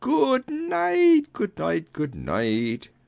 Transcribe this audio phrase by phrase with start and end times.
[0.03, 1.31] Good night.
[1.31, 1.93] Good night.
[1.93, 2.89] Good night.